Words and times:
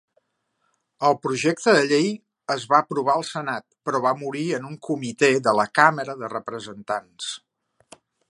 El 1.09 1.17
projecte 1.25 1.73
de 1.75 1.83
llei 1.91 2.07
es 2.55 2.65
va 2.71 2.79
aprovar 2.85 3.17
al 3.17 3.27
Senat, 3.27 3.65
però 3.89 4.01
va 4.07 4.15
morir 4.23 4.47
en 4.59 4.67
un 4.71 4.79
comitè 4.89 5.31
de 5.49 5.55
la 5.61 5.69
Càmera 5.81 6.19
de 6.23 6.33
Representants. 6.35 7.29